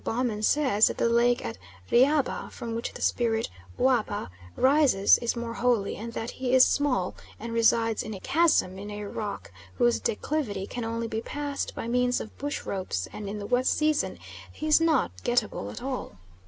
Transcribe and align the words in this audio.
Baumann 0.03 0.41
says 0.41 0.87
that 0.87 0.97
the 0.97 1.07
lake 1.07 1.45
at 1.45 1.59
Riabba 1.91 2.49
from 2.51 2.73
which 2.73 2.91
the 2.91 3.03
spirit 3.03 3.49
Uapa 3.77 4.31
rises 4.55 5.19
is 5.19 5.35
more 5.35 5.53
holy, 5.53 5.95
and 5.95 6.13
that 6.13 6.31
he 6.31 6.55
is 6.55 6.65
small, 6.65 7.13
and 7.39 7.53
resides 7.53 8.01
in 8.01 8.15
a 8.15 8.19
chasm 8.19 8.79
in 8.79 8.89
a 8.89 9.03
rock 9.03 9.51
whose 9.75 9.99
declivity 9.99 10.65
can 10.65 10.83
only 10.83 11.07
be 11.07 11.21
passed 11.21 11.75
by 11.75 11.87
means 11.87 12.19
of 12.19 12.35
bush 12.39 12.65
ropes, 12.65 13.07
and 13.13 13.29
in 13.29 13.37
the 13.37 13.45
wet 13.45 13.67
season 13.67 14.17
he 14.51 14.65
is 14.65 14.81
not 14.81 15.11
get 15.23 15.43
at 15.43 15.51
able 15.51 15.69
at 15.69 15.83
all. 15.83 16.17